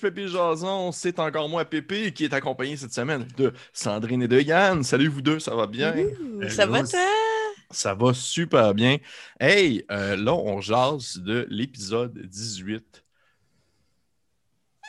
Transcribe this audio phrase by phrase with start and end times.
[0.00, 0.92] Pépé Jason.
[0.92, 4.82] C'est encore moi, Pépé, qui est accompagné cette semaine de Sandrine et de Yann.
[4.82, 5.94] Salut vous deux, ça va bien?
[5.96, 7.00] Ouh, ça va, toi?
[7.70, 8.98] Ça va super bien.
[9.40, 13.03] Hey, euh, là, on jase de l'épisode 18.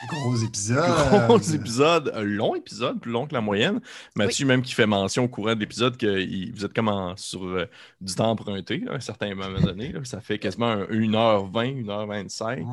[0.08, 0.84] Gros épisode.
[1.26, 3.80] Gros épisode, un long épisode, plus long que la moyenne.
[4.14, 7.16] Mathieu, même qui fait mention au courant de l'épisode que il- vous êtes comme en-
[7.16, 7.66] sur euh,
[8.00, 9.92] du temps emprunté à un certain moment donné.
[9.92, 10.00] là.
[10.04, 12.60] Ça fait quasiment un 1h20, 1h25.
[12.64, 12.70] Mm.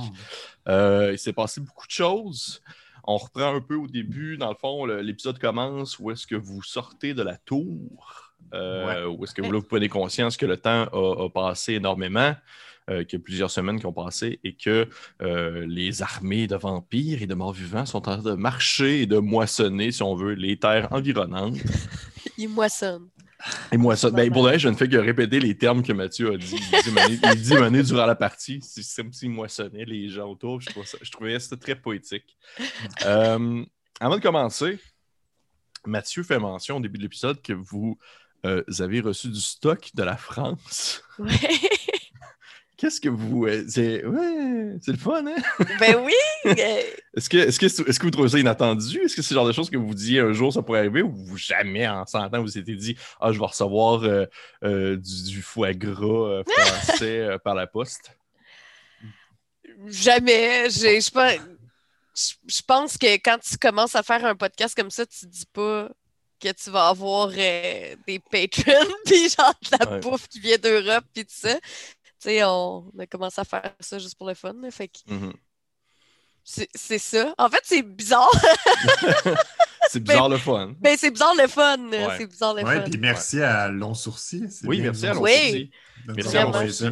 [0.68, 2.62] Euh, il s'est passé beaucoup de choses.
[3.06, 4.38] On reprend un peu au début.
[4.38, 9.24] Dans le fond, l'épisode commence où est-ce que vous sortez de la tour, euh, où
[9.24, 12.34] est-ce que vous, là, vous prenez conscience que le temps a, a passé énormément,
[12.90, 14.88] euh, qu'il y a plusieurs semaines qui ont passé et que
[15.22, 19.18] euh, les armées de vampires et de morts-vivants sont en train de marcher et de
[19.18, 21.58] moissonner, si on veut, les terres environnantes.
[22.38, 23.10] Il moissonne.
[23.72, 24.16] Et moissonne.
[24.16, 26.56] Ben, pour le reste, je ne fais que répéter les termes que Mathieu a dit.
[26.56, 28.60] Il dit mané- durant la partie.
[28.62, 30.62] C'est c'est comme s'il moissonnait les gens autour.
[30.62, 32.38] Je trouvais ça, je trouvais ça très poétique.
[33.06, 33.64] Euh,
[34.00, 34.80] avant de commencer,
[35.86, 37.98] Mathieu fait mention au début de l'épisode que vous
[38.46, 41.04] euh, avez reçu du stock de la France.
[41.20, 41.30] Ouais.
[42.76, 43.46] Qu'est-ce que vous.
[43.46, 45.36] euh, c'est ouais, le fun, hein?
[45.80, 46.14] ben oui!
[47.16, 49.00] Est-ce que, est-ce, que, est-ce que vous trouvez ça inattendu?
[49.02, 51.04] Est-ce que c'est le genre de choses que vous disiez un jour ça pourrait arriver
[51.04, 54.26] ou vous jamais en 100 ans vous vous étiez dit Ah, je vais recevoir euh,
[54.64, 58.12] euh, du, du foie gras français par la poste?
[59.88, 60.70] jamais.
[60.70, 65.26] Je pense, je- pense que quand tu commences à faire un podcast comme ça, tu
[65.28, 65.90] dis pas
[66.40, 70.00] que tu vas avoir euh, des patrons, puis genre de la Ouais.
[70.02, 71.58] bouffe qui vient d'Europe, puis tout ça.
[72.24, 74.54] Tu sais, on a commencé à faire ça juste pour le fun.
[74.62, 75.34] là, fait que Mhm.
[76.44, 77.34] c'est c'est ça.
[77.38, 78.32] En fait, c'est bizarre.
[79.90, 80.74] C'est bizarre le fun.
[80.80, 81.78] Ben, c'est bizarre le fun.
[82.18, 82.90] C'est bizarre le Ouais, fun.
[82.90, 84.50] puis merci à Long Sourcil.
[84.64, 85.72] Oui, bien merci à Long l'on Oui.
[86.08, 86.92] Merci à Long ça.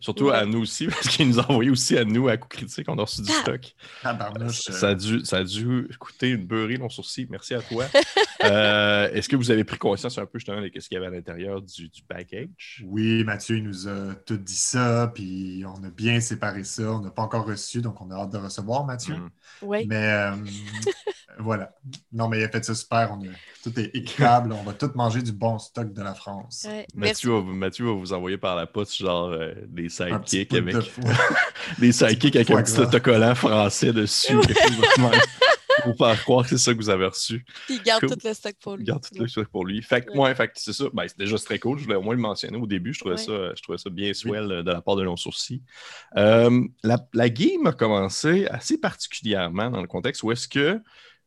[0.00, 0.36] Surtout Ouais.
[0.36, 2.86] à nous aussi, parce qu'il nous a envoyé aussi à nous à coup critique.
[2.88, 3.40] On a reçu du Ah.
[3.42, 3.74] stock.
[4.06, 7.26] Euh, Ça a, dû, ça a dû coûter une beurrée, long sourcil.
[7.30, 7.84] Merci à toi.
[8.44, 11.08] Euh, est-ce que vous avez pris conscience un peu justement de ce qu'il y avait
[11.08, 12.84] à l'intérieur du, du package?
[12.86, 16.84] Oui, Mathieu il nous a tout dit ça, puis on a bien séparé ça.
[16.92, 19.16] On n'a pas encore reçu, donc on a hâte de recevoir, Mathieu.
[19.16, 19.30] Mhm.
[19.62, 19.86] Oui.
[19.88, 20.36] Mais euh,
[21.38, 21.70] voilà.
[22.12, 23.10] Non, mais il a fait ça super.
[23.12, 23.28] On a-
[23.62, 24.52] Tout est équitable.
[24.52, 26.66] on va tout manger du bon stock de la France.
[26.68, 26.86] Ouais.
[26.94, 30.82] Mathieu va, Mathieu va vous envoyer par la poste genre euh, des sidekicks avec de
[31.78, 34.36] des sidekicks avec un petit autocollant français dessus.
[35.84, 37.44] pour faire croire que c'est ça que vous avez reçu.
[37.68, 38.10] Il garde Cool.
[38.16, 38.84] tout le stock pour lui.
[38.84, 39.80] Garde tout le truc pour lui.
[39.82, 40.18] Fait que, Ouais.
[40.18, 40.86] ouais, fait que c'est ça.
[40.92, 41.78] Ben, c'est déjà très cool.
[41.78, 42.92] Je voulais au moins le mentionner au début.
[42.92, 43.22] Je trouvais, Ouais.
[43.22, 45.62] ça, je trouvais ça bien swell euh, de la part de Long Sourcil.
[46.16, 50.80] Euh, la, la game a commencé assez particulièrement dans le contexte où est-ce que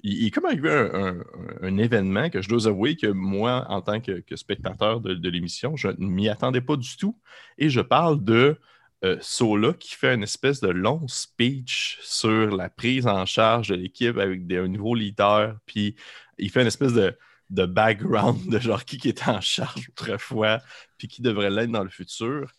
[0.04, 1.18] il, est comme arrivé un,
[1.62, 5.90] un- événement que je dois avouer que moi, en tant que, spectateur de, l'émission, je
[5.90, 7.18] ne m'y attendais pas du tout.
[7.58, 8.60] Et je parle de
[9.04, 13.76] euh, Sola qui fait une espèce de long speech sur la prise en charge de
[13.76, 15.58] l'équipe avec des, un nouveau leader.
[15.66, 15.96] Puis
[16.38, 17.18] il fait une espèce de,
[17.50, 20.60] de background de genre qui, qui était en charge autrefois,
[20.98, 22.52] puis qui devrait l'être dans le futur.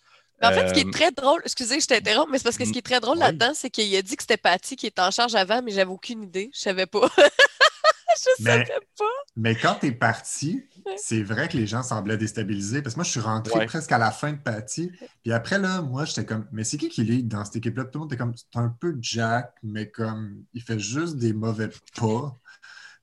[0.43, 2.59] Mais en fait, ce qui Euh, est très drôle, excusez, je t'interromps, mais c'est parce
[2.59, 3.25] que ce qui est très drôle Ouais.
[3.27, 5.91] là-dedans, c'est qu'il a dit que c'était Patty qui était en charge avant, mais j'avais
[5.91, 6.51] aucune idée.
[6.53, 7.09] Je savais pas.
[7.17, 8.67] je Mais- savais
[8.99, 9.05] pas.
[9.37, 10.65] Mais quand t'es parti,
[10.97, 12.83] c'est vrai que les gens semblaient déstabilisés.
[12.83, 13.67] Parce que moi, je suis rentré Ouais.
[13.67, 14.91] presque à la fin de Patty.
[15.23, 17.85] Puis après, là, moi, j'étais comme, mais c'est qui qui lead dans cette équipe-là?
[17.85, 21.33] Tout le monde était comme, c'est un peu Jack, mais comme, il fait juste des
[21.33, 22.37] mauvais pas,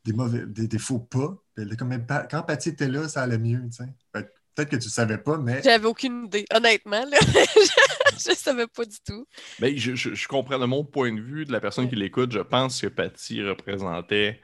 [0.06, 1.35] des, mauvais, des, des faux pas.
[1.56, 1.97] Puis elle était comme,
[2.29, 4.29] quand Patty était là, ça allait mieux, tu sais.
[4.59, 7.05] Peut-être que tu ne savais pas, mais J'avais aucune idée, honnêtement.
[7.09, 7.17] Là.
[8.13, 9.25] je savais pas du tout.
[9.59, 12.31] Ben, je, je- je comprends de mon point de vue, de la personne qui l'écoute,
[12.33, 14.41] je pense que Patty représentait,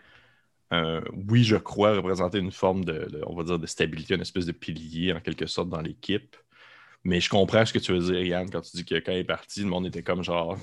[0.73, 4.21] euh, oui, je crois, représentait une forme de, de- on va dire, de stabilité, une
[4.21, 6.35] espèce de pilier en quelque sorte dans l'équipe.
[7.03, 9.17] Mais je comprends ce que tu veux dire, Yann, quand tu dis que quand il
[9.19, 10.57] est parti, le monde était comme genre,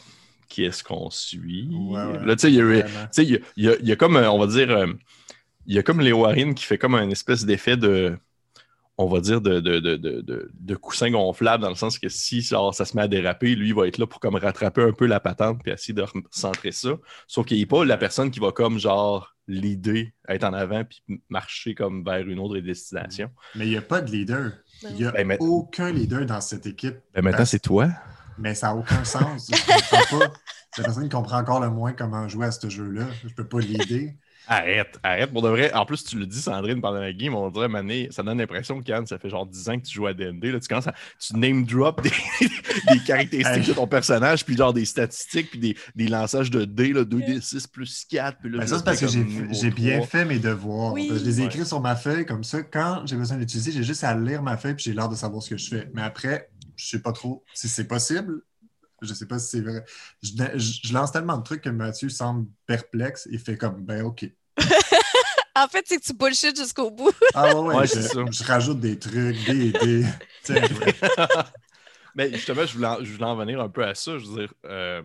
[0.49, 1.69] qui est-ce qu'on suit?
[1.71, 2.25] Ouais, ouais.
[2.27, 3.07] Là, tu sais, il y a eu- Vraiment.
[3.07, 4.47] tu sais, il y a, il y a- il y a comme, euh, on va
[4.47, 4.87] dire, euh,
[5.67, 8.17] il y a comme Léo Harin qui fait comme un espèce d'effet de,
[9.03, 12.09] on va dire, de, de, de, de, de- de coussin gonflable, dans le sens que
[12.09, 14.83] si genre, ça se met à déraper, lui, il va être là pour comme rattraper
[14.83, 16.91] un peu la patente puis essayer de centrer ça.
[17.27, 21.03] Sauf qu'il n'est pas la personne qui va comme genre l'idée, être en avant puis
[21.29, 23.31] marcher comme vers une autre destination.
[23.55, 24.53] mais il n'y a pas de leader.
[24.91, 26.97] Il n'y a Ben, mais- aucun leader dans cette équipe.
[27.15, 27.89] Ben, maintenant, c'est toi.
[28.39, 29.51] Mais ça n'a aucun sens.
[29.53, 30.33] Je comprends pas.
[30.75, 33.07] C'est la personne qui comprend encore le moins comment jouer à ce jeu-là.
[33.27, 34.17] Je peux pas l'aider.
[34.49, 35.33] Arrête, arrête.
[35.33, 38.09] Pour de vrai, en plus, tu le dis, Sandrine, pendant la game, on dirait, Mané,
[38.11, 40.51] ça donne l'impression que ça fait genre 10 ans que tu joues à D&D.
[40.53, 42.11] Là, tu commences à, tu name drop des,
[42.93, 46.93] des caractéristiques de ton personnage, puis genre des statistiques, puis des, des lançages de dés,
[46.93, 48.39] là, 2d6 plus 4.
[48.41, 50.07] Puis là, Ben, je ça, c'est parce que j'ai bien 3.
[50.07, 50.93] fait mes devoirs.
[50.93, 51.09] Oui.
[51.15, 51.47] Je les ai Ouais.
[51.49, 52.63] écrits sur ma feuille comme ça.
[52.63, 55.43] Quand j'ai besoin d'utiliser, j'ai juste à lire ma feuille puis j'ai l'air de savoir
[55.43, 55.89] ce que je fais.
[55.95, 58.43] Mais après, je sais pas trop si c'est possible.
[59.03, 59.85] Je sais pas si c'est vrai.
[60.23, 64.03] Je, je- je lance tellement de trucs que Mathieu semble perplexe et fait comme, ben
[64.05, 64.27] OK.
[65.55, 67.13] En fait, c'est que tu bullshit jusqu'au bout.
[67.35, 68.21] Ah ouais, ouais, Ouais, je, c'est ça.
[68.31, 69.73] je rajoute des trucs, des...
[70.51, 70.95] ouais.
[72.15, 74.19] Mais justement, je voulais, en, je voulais en venir un peu à ça.
[74.19, 75.03] Je veux dire, euh,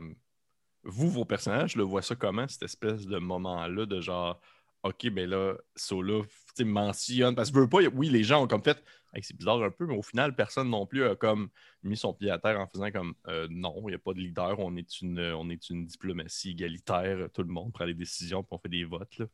[0.83, 4.41] vous, vos personnages, je le vois ça comment, cette espèce de moment-là de genre,
[4.83, 6.21] OK, ben là, Sola,
[6.63, 7.35] mentionne.
[7.35, 8.81] Parce que je veux pas, oui, les gens ont comme fait,
[9.13, 11.49] Hey, c'est bizarre un peu, mais au final, personne non plus a comme
[11.81, 14.19] mis son pied à terre en faisant comme, Euh, non, il n'y a pas de
[14.19, 18.43] leader, on est, une, on est une diplomatie égalitaire, tout le monde prend des décisions,
[18.43, 19.17] puis on fait des votes.
[19.17, 19.25] Là.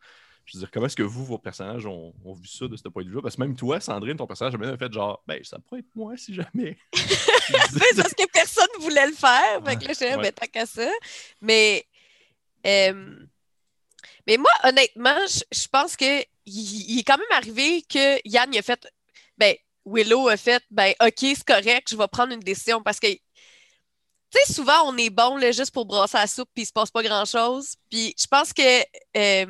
[0.45, 2.87] Je veux dire, comment est-ce que vous, vos personnages, ont, ont vu ça de ce
[2.89, 3.21] point de vue-là?
[3.21, 5.95] Parce que même toi, Sandrine, ton personnage a même fait genre, ben, ça pourrait être
[5.95, 6.77] moi si jamais.
[6.93, 9.63] C'est parce que personne voulait le faire.
[9.65, 10.21] Fait que là, je Ouais.
[10.21, 10.89] ben, tant qu'à ça.
[11.41, 11.85] Mais,
[12.67, 13.25] euh,
[14.27, 18.49] mais moi, honnêtement, je, je pense que il, il est quand même arrivé que Yann
[18.53, 18.87] il a fait,
[19.37, 19.55] ben,
[19.85, 23.19] Willow a fait, ben, OK, c'est correct, je vais prendre une décision parce que, tu
[24.31, 26.89] sais, souvent, on est bon là, juste pour brasser la soupe puis il se passe
[26.91, 27.75] pas grand-chose.
[27.89, 28.81] Puis je pense que
[29.17, 29.45] euh,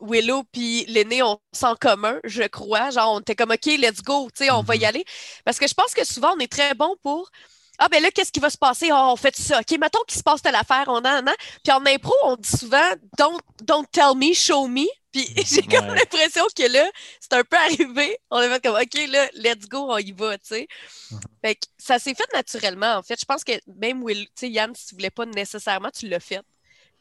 [0.00, 2.90] Willow puis l'aîné ont ça en commun, je crois.
[2.90, 4.84] Genre, on était comme, OK, let's go, tu sais, on va y Mhm.
[4.86, 5.04] aller.
[5.44, 7.30] Parce que je pense que souvent, on est très bon pour
[7.78, 8.88] ah, ben là, qu'est-ce qui va se passer?
[8.90, 9.60] Ah, on fait ça.
[9.60, 11.34] OK, mettons qu'il se passe telle affaire, on on a.
[11.62, 14.86] Puis en impro, on dit souvent don't, don't tell me, show me.
[15.12, 15.94] Puis j'ai comme Ouais.
[15.98, 16.90] l'impression que là,
[17.20, 18.18] c'est un peu arrivé.
[18.30, 20.68] On a fait comme OK, là, let's go, on y va, tu sais.
[21.10, 21.20] Mhm.
[21.44, 23.18] Fait que ça s'est fait naturellement, en fait.
[23.20, 26.20] Je pense que même Will, tu sais, Yann, si tu voulais pas nécessairement, tu l'as
[26.20, 26.40] fait.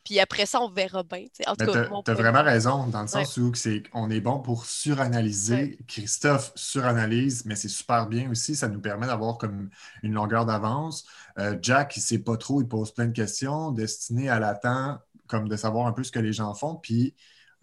[0.05, 1.25] Puis après ça, on verra bien.
[1.35, 1.43] tu.
[1.49, 4.65] En tout cas, point vraiment raison, dans le sens où c'est on est bon pour
[4.65, 5.55] suranalyser.
[5.55, 5.77] Ouais.
[5.87, 8.55] Christophe suranalyse, mais c'est super bien aussi.
[8.55, 9.69] Ça nous permet d'avoir comme
[10.03, 11.05] une longueur d'avance.
[11.39, 13.71] Euh, Jack, il sait pas trop, il pose plein de questions.
[13.71, 16.75] Destiné à l'attend, comme de savoir un peu ce que les gens font.
[16.75, 17.15] Puis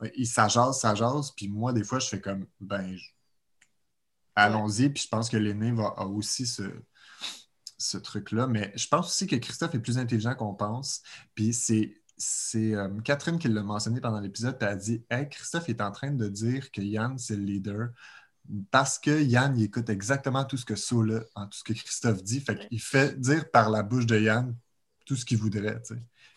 [0.02, 1.30] euh, il s'ajase, s'ajase.
[1.30, 3.10] Puis moi, des fois, je fais comme, ben, je-
[4.34, 4.88] allons-y.
[4.90, 6.62] Puis je pense que l'aîné va a aussi ce,
[7.78, 8.46] ce truc-là.
[8.46, 11.02] Mais je pense aussi que Christophe est plus intelligent qu'on pense.
[11.34, 15.68] Puis c'est c'est euh, Catherine qui l'a mentionné pendant l'épisode, elle a dit Hey, Christophe
[15.68, 17.88] est en train de dire que Yann, c'est le leader
[18.70, 22.22] parce que Yann, il écoute exactement tout ce que Sola, en tout ce que Christophe
[22.24, 22.40] dit.
[22.40, 24.54] Fait qu'il fait dire par la bouche de Yann
[25.06, 25.80] tout ce qu'il voudrait.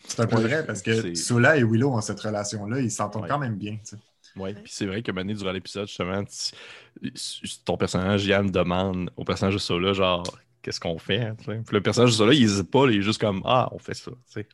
[0.06, 3.22] C'est un peu Ouais, vrai parce que Sola et Willow ont cette relation-là, ils s'entendent
[3.22, 3.28] Ouais.
[3.28, 3.76] quand même bien.
[3.78, 3.96] tu sais.
[4.36, 9.24] Oui, puis c'est vrai que Mané, durant l'épisode, justement, tu- ton personnage, Yann, demande au
[9.24, 10.24] personnage de Sola, genre,
[10.62, 11.20] qu'est-ce qu'on fait?
[11.22, 11.36] hein?
[11.36, 13.94] Puis le personnage de Sola, il n'hésite pas, il est juste comme, ah, on fait
[13.94, 14.10] ça.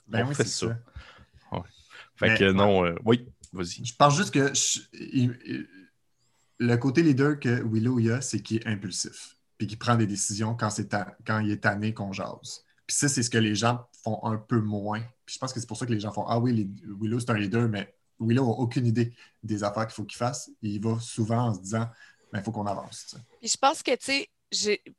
[0.09, 0.69] Ben on oui, fait c'est ça.
[0.69, 0.79] ça.
[2.23, 3.85] Fait Mais- que non, euh, oui, vas-y.
[3.85, 5.69] Je pense juste que je- il- il-
[6.59, 9.37] le côté leader que Willow il a, c'est qu'il est impulsif.
[9.59, 12.65] Puis qu'il prend des décisions quand, c'est ta- quand il est tanné qu'on jase.
[12.87, 15.01] Puis ça, c'est ce que les gens font un peu moins.
[15.27, 16.71] Puis je pense que c'est pour ça que les gens font Ah oui, les-
[17.01, 20.51] Willow, c'est un leader, mais Willow n'a aucune idée des affaires qu'il faut qu'il fasse.
[20.63, 21.89] Il va souvent en se disant
[22.33, 23.17] Ben, il faut qu'on avance.
[23.41, 24.29] Puis je pense que, tu sais,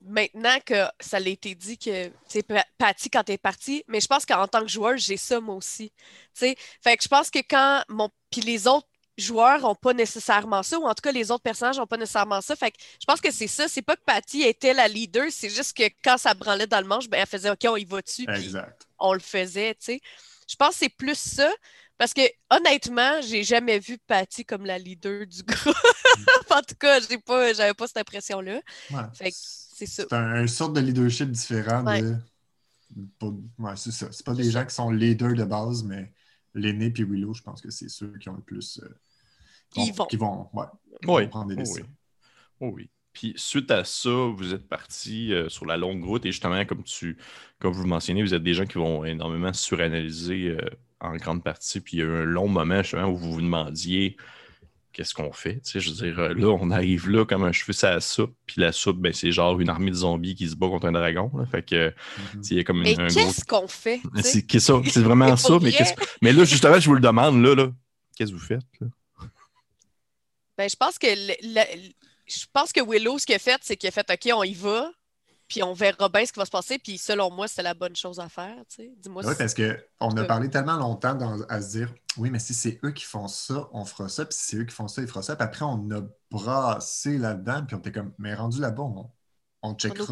[0.01, 2.09] maintenant que ça l'a été dit que,
[2.41, 5.55] Pa- Patty, quand t'es partie, mais je pense qu'en tant que joueur, j'ai ça moi
[5.55, 5.91] aussi.
[5.91, 5.95] Tu
[6.33, 8.09] sais, fait que je pense que quand mon.
[8.31, 11.77] Puis les autres joueurs n'ont pas nécessairement ça, ou en tout cas, les autres personnages
[11.77, 12.55] n'ont pas nécessairement ça.
[12.55, 13.67] Fait que je pense que c'est ça.
[13.67, 16.87] C'est pas que Patty était la leader, c'est juste que quand ça branlait dans le
[16.87, 18.25] manche, ben, elle faisait OK, on y va dessus.
[18.27, 18.87] Exact.
[18.97, 20.01] on le faisait, tu sais.
[20.49, 21.51] Je pense que c'est plus ça.
[22.03, 25.73] Parce que honnêtement, j'ai jamais vu Patty comme la leader du groupe.
[26.51, 28.59] en tout cas, j'ai pas, j'avais pas cette impression-là.
[28.91, 29.01] Ouais.
[29.13, 30.03] Fait que c'est ça.
[30.09, 32.01] C'est un, une sorte de leadership différent Ouais.
[32.01, 32.17] de.
[33.57, 34.09] ouais, c'est ça.
[34.11, 36.11] C'est pas des gens qui sont leaders de base, mais
[36.53, 38.81] l'aîné puis Willow, je pense que c'est ceux qui ont le plus.
[38.83, 38.89] euh,
[39.73, 40.05] Qui vont- vont.
[40.07, 40.65] Qui vont, ouais,
[41.01, 41.87] qui Oui, vont prendre des oui, décisions.
[42.59, 42.69] oui.
[42.73, 42.89] oui.
[43.13, 46.83] Puis suite à ça, vous êtes parti euh, sur la longue route et justement, comme
[46.83, 47.17] tu
[47.59, 50.69] comme vous le mentionnez, vous êtes des gens qui vont énormément suranalyser euh,
[51.03, 51.79] en grande partie.
[51.81, 54.17] Puis il y a eu un long moment justement où vous vous demandiez
[54.91, 55.55] qu'est-ce qu'on fait.
[55.61, 57.99] Tu sais, je veux dire, euh, là, on arrive là comme un cheveu à la
[57.99, 58.35] soupe.
[58.45, 60.91] Puis la soupe, ben, c'est genre une armée de zombies qui se bat contre un
[60.91, 61.31] dragon.
[61.35, 61.45] là.
[61.47, 61.95] Fait que tu
[62.43, 63.15] sais, il y a comme Mais une- un gros.
[63.15, 64.01] qu'est-ce qu'on fait?
[64.21, 65.71] C'est vraiment Mais ça, mais
[66.21, 67.71] Mais là, justement, je vous le demande, là, là.
[68.15, 68.61] Qu'est-ce que vous faites?
[68.79, 68.87] là?
[70.57, 71.91] Ben, je pense que le- le-
[72.27, 74.53] je pense que Willow, ce qu'il a fait, c'est qu'il a fait OK, on y
[74.53, 74.91] va,
[75.53, 76.79] puis on verra bien ce qui va se passer.
[76.79, 78.55] Puis selon moi, c'est la bonne chose à faire.
[78.69, 78.93] tu sais.
[78.97, 80.25] Dis-moi Oui, si- parce qu'on a cas.
[80.25, 83.67] parlé tellement longtemps dans- à se dire oui, mais si c'est eux qui font ça,
[83.71, 84.25] on fera ça.
[84.25, 85.35] Puis si c'est eux qui font ça, ils feront ça.
[85.35, 87.63] Puis après, on a brassé là-dedans.
[87.65, 89.09] Puis on était comme, mais rendu là-bas, on,
[89.61, 90.05] on checkera.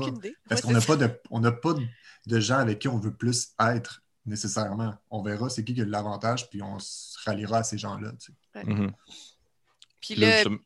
[0.48, 1.84] Parce Ouais, qu'on n'a pas, de, on n'a pas de,
[2.28, 4.94] de gens avec qui on veut plus être nécessairement.
[5.10, 8.12] On verra c'est qui qui a de l'avantage, puis on se ralliera à ces gens-là.
[8.20, 8.64] tu sais.
[8.66, 8.92] Mhm.
[10.00, 10.58] Puis Puis là, là, justement-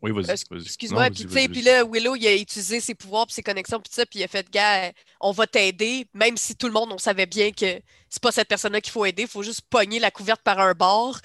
[0.00, 0.26] Oui, vas-y.
[0.50, 0.62] Vas-y.
[0.62, 3.88] Excuse-moi, Non, puis puis là, Willow, il a utilisé ses pouvoirs, puis ses connexions, puis
[3.90, 6.92] tout ça, puis il a fait, gars, on va t'aider, même si tout le monde,
[6.92, 9.98] on savait bien que c'est pas cette personne-là qu'il faut aider, il faut juste pogner
[9.98, 11.18] la couverte par un bord,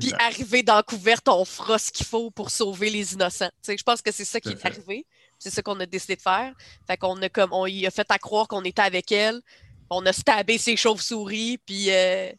[0.00, 3.50] puis arriver dans la couverte, on fera ce qu'il faut pour sauver les innocents.
[3.66, 5.04] Je pense que c'est ça qui est arrivé,
[5.38, 6.54] c'est ça qu'on a décidé de faire.
[6.86, 9.42] Fait qu'on a comme, on y a fait à croire qu'on était avec elle,
[9.90, 12.32] on a stabé ses chauves-souris, puis euh,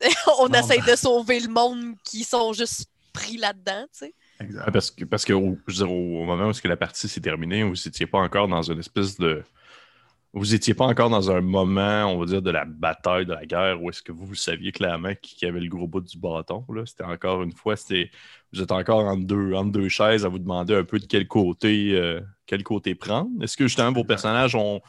[0.38, 0.92] on Bon, essaie ben.
[0.92, 4.14] de sauver le monde qui sont juste pris là-dedans, tu sais.
[4.40, 4.70] Exact.
[4.72, 7.20] Parce que, parce que au, je veux dire, au moment où que la partie s'est
[7.20, 9.42] terminée, vous n'étiez pas encore dans une espèce de.
[10.32, 13.46] Vous n'étiez pas encore dans un moment, on va dire, de la bataille, de la
[13.46, 16.18] guerre, où est-ce que vous, vous saviez clairement qui, qui avait le gros bout du
[16.18, 16.66] bâton.
[16.86, 18.10] C'était encore une fois, c'était.
[18.52, 21.28] Vous êtes encore entre deux, entre deux chaises à vous demander un peu de quel
[21.28, 23.30] côté, euh, quel côté prendre.
[23.42, 24.80] Est-ce que justement vos personnages ont.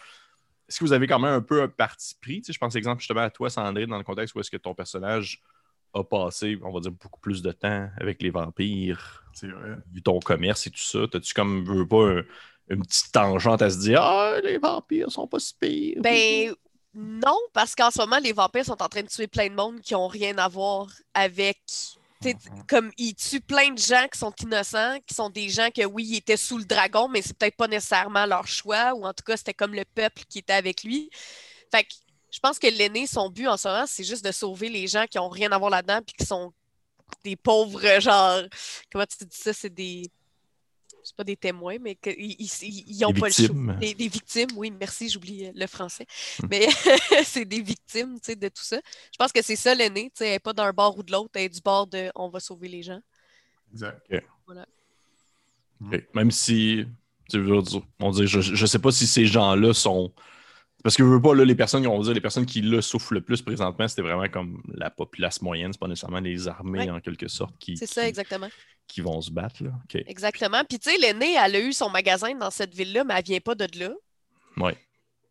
[0.68, 2.42] Est-ce que vous avez quand même un peu un parti pris?
[2.42, 4.58] Tu sais, je pense exemple justement à toi, Sandrine, dans le contexte où est-ce que
[4.58, 5.44] ton personnage
[5.96, 9.76] a passé, on va dire, beaucoup plus de temps avec les vampires C'est vrai.
[9.92, 12.24] vu ton commerce et tout ça, t'as-tu comme veux pas un-
[12.70, 16.02] une petite tangente à se dire Ah, les vampires sont pas si pires.
[16.02, 16.54] Ben
[16.94, 19.82] non, parce qu'en ce moment, les vampires sont en train de tuer plein de monde
[19.82, 21.58] qui n'ont rien à voir avec.
[22.22, 22.64] tu sais, Mhm.
[22.68, 26.06] Comme ils tuent plein de gens qui sont innocents, qui sont des gens que oui,
[26.12, 29.24] ils étaient sous le dragon, mais c'est peut-être pas nécessairement leur choix, ou en tout
[29.26, 31.10] cas, c'était comme le peuple qui était avec lui.
[31.72, 31.90] Fait que
[32.36, 35.06] je pense que l'aîné, son but en ce moment, c'est juste de sauver les gens
[35.10, 36.52] qui ont rien à voir là-dedans, puis qui sont
[37.24, 38.42] des pauvres, genre,
[38.92, 40.12] comment tu te dis ça, c'est des.
[41.02, 43.46] C'est pas des témoins, mais que, ils, ils, ils ont pas le choix.
[43.46, 43.78] victimes.
[43.80, 46.08] Des, des victimes, oui, merci, j'oublie euh, le français.
[46.42, 46.48] Hmm.
[46.50, 46.68] Mais
[47.24, 48.82] c'est des victimes, tu sais, de tout ça.
[49.14, 51.12] Je pense que c'est ça l'aîné, tu sais, elle n'est pas d'un bord ou de
[51.12, 53.00] l'autre, elle est du bord de on va sauver les gens.
[53.72, 54.02] Exact.
[55.80, 56.04] Ok.
[56.14, 56.86] Même si,
[57.30, 60.12] tu veux dire, on dit, je, je sais pas si ces gens-là sont.
[60.86, 62.80] Parce que je veux pas, là, les personnes, on va dire, les personnes qui là,
[62.80, 66.78] souffrent le plus présentement, c'était vraiment comme la populace moyenne, c'est pas nécessairement les armées
[66.78, 66.92] Ouais.
[66.92, 68.50] en quelque sorte qui, C'est ça, qui, exactement.
[68.88, 69.64] qui vont se battre.
[69.64, 69.72] Là.
[70.06, 70.64] Exactement.
[70.64, 73.40] Puis, tu sais, l'aîné, elle a eu son magasin dans cette ville-là, mais elle vient
[73.40, 73.90] pas de là.
[74.58, 74.78] Ouais.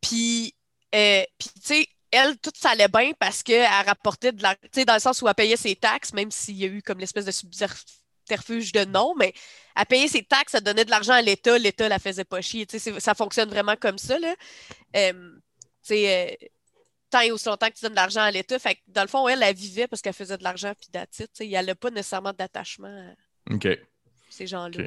[0.01, 0.57] Puis,
[0.93, 4.57] euh, puis, tu sais, elle, tout ça allait bien parce qu'elle rapportait de la.
[4.57, 6.83] Tu sais, dans le sens où elle payait ses taxes, même s'il y a eu
[6.83, 9.33] comme l'espèce de subterfuge de non, mais
[9.77, 12.67] elle payait ses taxes, elle donnait de l'argent à l'État, l'État la faisait pas chier.
[12.67, 14.35] Tu sais, ça fonctionne vraiment comme ça, là.
[14.97, 15.39] Euh,
[15.89, 16.47] sais, euh,
[17.11, 18.59] tant et aussi longtemps que tu donnes de l'argent à l'État.
[18.59, 21.29] Fait que, dans le fond, elle, elle vivait parce qu'elle faisait de l'argent, puis d'attitude.
[21.35, 23.15] Tu sais, elle n'a pas nécessairement d'attachement
[23.49, 23.69] à OK.
[24.31, 24.85] ces gens-là.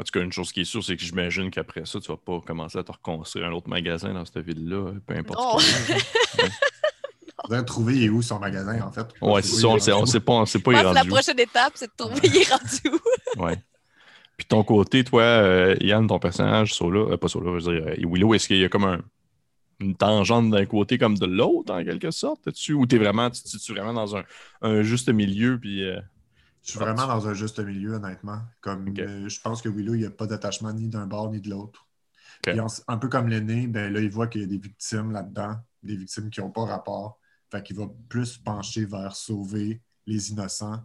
[0.00, 2.16] En tout cas, une chose qui est sûre, c'est que j'imagine qu'après ça, tu vas
[2.16, 5.40] pas commencer à te reconstruire un autre magasin dans cette ville-là, peu importe.
[5.40, 5.58] Non.
[5.58, 6.48] ce a.
[7.42, 9.06] Faudrait trouver il est où son magasin, en fait?
[9.20, 11.38] Ouais, c'est ça, on sait, on sait pas, on sait pas il est la prochaine
[11.38, 13.40] étape, c'est de trouver il est rendu où.
[13.42, 13.56] Ouais.
[14.36, 17.72] Puis de ton côté, toi, euh, Yann, ton personnage, Sola, euh, pas Sola, je veux
[17.74, 19.00] dire, euh, Willow, est-ce qu'il y a comme un-
[19.80, 22.42] une tangente d'un côté comme de l'autre, en quelque sorte?
[22.42, 24.24] T'es-tu, ou t'es vraiment, tu, tu- tu es vraiment dans un,
[24.62, 25.84] un juste milieu, puis...
[25.84, 26.00] euh,
[26.62, 28.40] Je suis vraiment dans un juste milieu, honnêtement.
[28.60, 31.40] Comme euh, je pense que Willow, il n'y a pas d'attachement ni d'un bord ni
[31.40, 31.86] de l'autre.
[32.86, 35.96] Un peu comme l'aîné, ben là, il voit qu'il y a des victimes là-dedans, des
[35.96, 37.18] victimes qui n'ont pas rapport.
[37.50, 40.82] Fait qu'il va plus pencher vers sauver les innocents.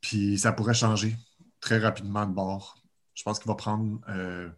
[0.00, 1.16] Puis ça pourrait changer
[1.60, 2.82] très rapidement de bord.
[3.14, 4.48] Je pense qu'il va prendre euh,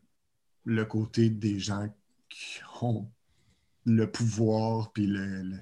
[0.64, 1.88] le côté des gens
[2.28, 3.10] qui ont
[3.84, 5.60] le pouvoir, puis le, le-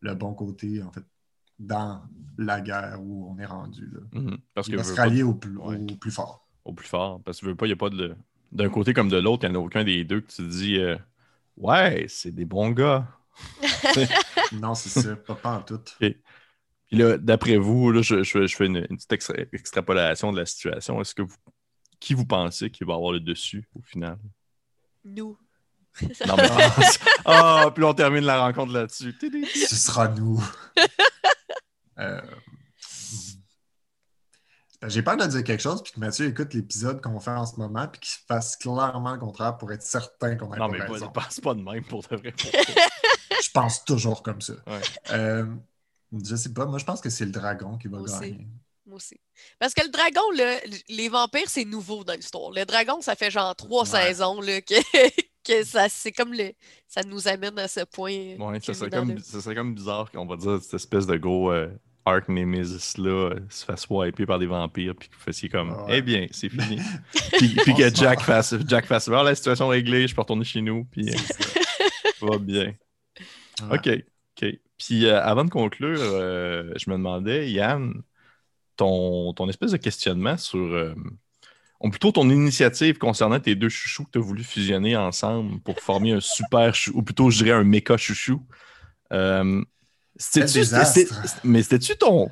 [0.00, 1.04] le bon côté, en fait,
[1.58, 2.02] dans
[2.36, 3.88] la guerre où on est rendu.
[3.92, 4.00] Là.
[4.12, 5.76] mhm, parce Il que se pas- rallier au plus, Ouais.
[5.76, 6.46] au plus fort.
[6.64, 7.20] au plus fort.
[7.24, 8.14] Parce que veux pas, il n'y a pas de.
[8.52, 10.42] D'un côté comme de l'autre, il n'y en a aucun des deux que tu te
[10.42, 10.96] dis euh,
[11.56, 13.06] Ouais, c'est des bons gars.
[14.52, 15.80] Non, c'est ça, pas, pas en tout.
[15.98, 20.38] Puis là, d'après vous, là, je, je- je fais une, une petite extra- extrapolation de
[20.38, 21.00] la situation.
[21.00, 21.36] Est-ce que vous.
[22.00, 24.18] Qui vous pensez qui va avoir le dessus au final?
[25.04, 25.36] Nous.
[26.26, 26.48] Non, mais.
[27.24, 29.14] Ah, puis là, on termine la rencontre là-dessus.
[29.68, 30.42] Ce sera nous.
[32.00, 32.20] Euh,
[34.86, 37.56] J'ai peur de dire quelque chose, puis que Mathieu écoute l'épisode qu'on fait en ce
[37.56, 41.08] moment, puis qu'il fasse clairement le contraire pour être certain qu'on a Non, mais pas,
[41.08, 42.32] passe pas de même pour de vrai.
[43.42, 44.52] Je pense toujours comme ça.
[44.68, 44.80] Ouais.
[45.10, 45.46] Euh,
[46.24, 48.20] je sais pas, moi je pense que c'est le dragon qui va Moi aussi.
[48.30, 48.46] gagner.
[48.86, 49.20] Moi aussi.
[49.58, 52.50] Parce que le dragon, là, les vampires, c'est nouveau dans l'histoire.
[52.52, 54.02] Le dragon, ça fait genre trois Ouais.
[54.06, 54.74] saisons là, que,
[55.48, 56.52] que ça, c'est comme le,
[56.86, 58.36] ça nous amène à ce point.
[58.38, 59.20] Ouais, ça serait, comme, là.
[59.22, 61.68] ça serait comme bizarre qu'on va dire cette espèce de gros euh,
[62.08, 65.84] Arc Nemesis-là euh, se fasse wiper par des vampires, puis que vous fassiez comme Ah
[65.84, 65.98] ouais.
[65.98, 66.78] Eh bien, c'est fini.
[67.38, 70.44] puis puis que Jack fasse, Jack fasse Ah, la situation est réglée, je peux retourner
[70.44, 72.74] chez nous, puis euh, ça va bien.
[73.70, 73.78] Ouais.
[73.78, 73.88] OK.
[74.42, 74.48] OK.
[74.78, 78.02] Puis euh, avant de conclure, euh, je me demandais, Yann,
[78.76, 80.94] ton, ton espèce de questionnement sur.
[81.80, 85.78] Ou plutôt ton initiative concernant tes deux chouchous que tu as voulu fusionner ensemble pour
[85.80, 88.42] former un super chou, ou plutôt, je dirais, un méca chouchou.
[89.12, 89.62] Euh,
[90.16, 91.08] c'était-tu-
[91.44, 92.28] mais c'était-tu ton.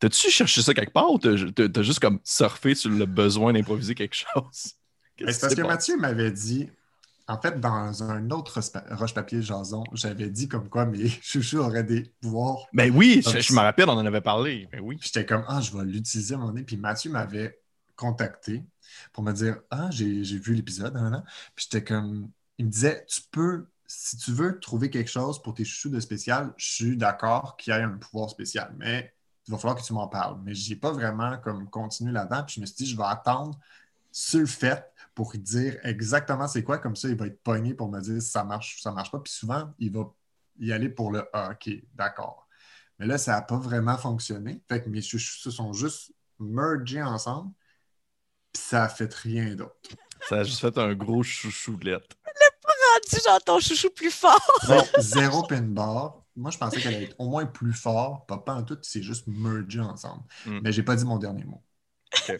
[0.00, 4.14] T'as-tu cherché ça quelque part ou t'as juste comme surfé sur le besoin d'improviser quelque
[4.14, 4.74] chose?
[5.20, 6.68] Mais Qu'est-ce c'est parce que Mathieu m'avait dit,
[7.26, 11.82] en fait, dans un autre roche- roche-papier jason, j'avais dit comme quoi mes chouchous auraient
[11.84, 12.66] des pouvoirs.
[12.72, 14.68] Ben oui, je, me rappelle, on en avait parlé.
[14.72, 14.98] Ben oui.
[15.00, 16.64] J'étais comme, ah, je vais l'utiliser à un moment donné.
[16.64, 17.58] Puis Mathieu m'avait
[17.98, 18.64] contacté
[19.12, 20.94] pour me dire, ah, j'ai vu l'épisode.
[20.94, 21.24] nan, nan, nan.
[21.54, 25.54] Puis j'étais comme, il me disait, tu peux si tu veux trouver quelque chose pour
[25.54, 29.14] tes chouchous de spécial, je suis d'accord qu'il y ait un pouvoir spécial, mais
[29.46, 30.38] il va falloir que tu m'en parles.
[30.44, 32.44] Mais je n'ai pas vraiment comme continué là-dedans.
[32.44, 33.58] Puis je me suis dit, je vais attendre
[34.12, 36.76] sur le fait pour dire exactement c'est quoi.
[36.78, 39.10] Comme ça, il va être pogné pour me dire si ça marche ou ça marche
[39.10, 39.20] pas.
[39.20, 40.12] Puis souvent, il va
[40.60, 42.46] y aller pour le ah, OK, d'accord.
[42.98, 44.62] Mais là, ça n'a pas vraiment fonctionné.
[44.68, 47.52] Fait que mes chouchous se sont juste mergés ensemble.
[48.52, 49.76] Puis ça a fait rien d'autre.
[50.28, 52.16] Ça a juste fait un gros chouchoulette.
[52.24, 54.40] rendu genre ton chouchou plus fort.
[54.68, 56.22] Non, zéro pin bar.
[56.36, 58.24] Moi, je pensais qu'elle allait être au moins plus fort.
[58.26, 60.22] Pas, pas en tout, c'est juste mergé ensemble.
[60.46, 60.60] Mm.
[60.62, 61.62] Mais j'ai pas dit mon dernier mot.
[62.14, 62.38] Ok.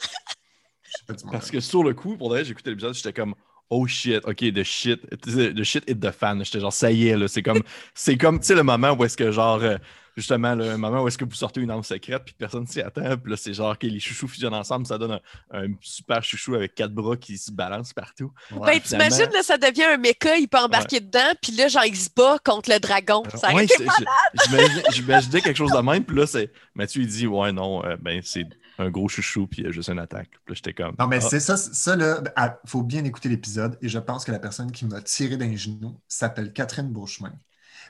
[0.91, 2.95] J'ai pas dit mon Parce dernier que sur le coup, pour d'ailleurs, j'ai écouté l'épisode,
[2.95, 3.35] j'étais comme
[3.71, 6.43] Oh shit, ok, the shit, the shit hit the fan.
[6.43, 7.62] J'étais genre, ça y est, là, c'est comme,
[7.95, 9.77] c'est comme, tu sais, le moment où est-ce que, genre, euh,
[10.19, 13.17] justement, le moment où est-ce que vous sortez une arme secrète, puis personne s'y attend,
[13.17, 15.13] puis là, c'est genre, que les chouchous fusionnent ensemble, ça donne
[15.53, 18.33] un, un super chouchou avec quatre bras qui se balancent partout.
[18.51, 21.85] ben, finalement- t'imagines, là, ça devient un méca, il peut embarquer dedans, puis là, genre,
[21.85, 23.23] il se bat contre le dragon.
[23.35, 27.27] Ça aurait Ouais, j'imaginais- J'imaginais quelque chose de même, puis là, c'est Mathieu, il dit,
[27.27, 28.47] ouais, non, euh, ben, c'est
[28.79, 30.31] un gros chouchou, puis il y a juste une attaque.
[30.31, 30.95] Puis là, j'étais comme.
[30.99, 34.25] Non, mais ah, c'est ça, ça là, il faut bien écouter l'épisode et je pense
[34.25, 37.33] que la personne qui m'a tiré d'un genou s'appelle Catherine Beauchemin.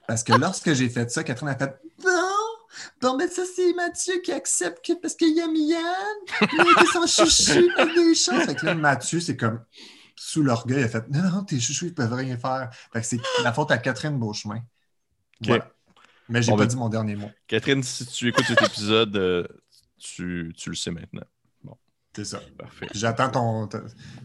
[0.07, 2.31] Parce que lorsque j'ai fait ça, Catherine a fait Non!
[3.01, 5.83] Bon, ben ça, c'est Mathieu qui accepte que parce qu'il aime Yann,
[6.53, 8.45] il a été son chouchou, il a des choses.
[8.45, 9.65] Fait que là, Mathieu, c'est comme
[10.15, 12.71] sous l'orgueil, il a fait Non, non, tes chouchous, ils peuvent rien faire.
[12.93, 14.61] Fait que c'est la faute à Catherine Beauchemin.
[15.45, 15.71] Voilà.
[16.29, 17.31] Mais j'ai Bon, pas ben- dit mon dernier mot.
[17.47, 19.47] Catherine, si tu écoutes cet épisode, euh,
[19.99, 21.23] tu, tu le sais maintenant.
[22.15, 22.41] C'est ça.
[22.59, 22.89] Parfait.
[22.95, 23.81] J'attends ton ta,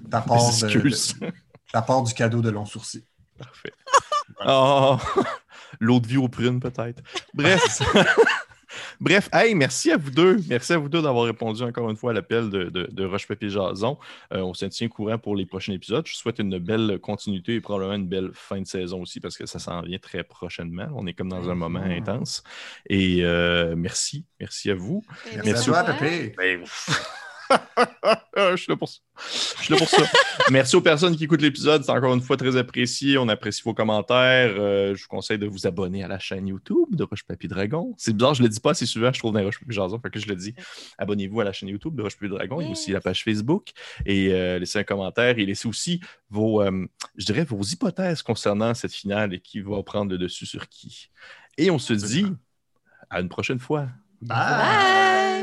[0.09, 1.31] ta part de-
[1.71, 3.03] ta part du cadeau de long sourcil.
[3.37, 3.71] Parfait.
[4.45, 4.97] Oh,
[5.79, 7.01] l'autre vie aux prunes, peut-être.
[7.33, 7.81] Bref.
[8.99, 10.39] Bref, hey, merci à vous deux.
[10.47, 13.27] Merci à vous deux d'avoir répondu encore une fois à l'appel de, de, de Roche
[13.27, 13.99] Papier Jason.
[14.33, 16.05] Euh, on se tient courant pour les prochains épisodes.
[16.07, 19.45] Je souhaite une belle continuité et probablement une belle fin de saison aussi parce que
[19.45, 20.87] ça s'en vient très prochainement.
[20.95, 21.91] On est comme dans un moment Mhm.
[21.91, 22.43] intense.
[22.89, 24.25] Et euh, merci.
[24.39, 25.03] Merci à vous.
[25.35, 26.33] Merci, Merci à toi, Pépé.
[26.35, 26.63] Ben,
[28.37, 28.99] je suis là pour ça.
[29.59, 30.03] Je suis là pour ça.
[30.51, 31.83] Merci aux personnes qui écoutent l'épisode.
[31.83, 33.17] C'est encore une fois très apprécié.
[33.17, 34.53] On apprécie vos commentaires.
[34.57, 37.93] Euh, je vous conseille de vous abonner à la chaîne YouTube de Roche Papier Dragon.
[37.97, 39.99] C'est bizarre, je ne le dis pas assez souvent, je trouve, dans Roche Papier Jason.
[39.99, 40.53] Fait que je le dis.
[40.97, 42.61] Abonnez-vous à la chaîne YouTube de Roche Papier Dragon.
[42.61, 43.71] Il y a aussi la page Facebook.
[44.05, 46.85] Et euh, laissez un commentaire et laissez aussi vos, euh,
[47.15, 51.09] je dirais, vos hypothèses concernant cette finale et qui va prendre le dessus sur qui.
[51.57, 52.25] Et on se dit
[53.09, 53.87] à une prochaine fois.
[54.21, 54.37] Bye.
[54.37, 55.42] Bye!